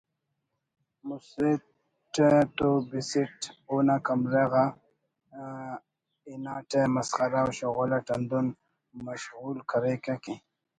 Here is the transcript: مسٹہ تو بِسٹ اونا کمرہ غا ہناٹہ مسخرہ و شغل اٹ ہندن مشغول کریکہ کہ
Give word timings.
مسٹہ 1.07 2.29
تو 2.57 2.69
بِسٹ 2.89 3.37
اونا 3.69 3.95
کمرہ 4.05 4.45
غا 4.51 4.65
ہناٹہ 6.29 6.81
مسخرہ 6.95 7.41
و 7.47 7.51
شغل 7.59 7.91
اٹ 7.97 8.07
ہندن 8.15 8.45
مشغول 9.05 9.57
کریکہ 9.69 10.15
کہ 10.23 10.33